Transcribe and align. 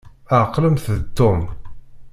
Ɛqlemt-d 0.43 1.01
Tom. 1.17 1.41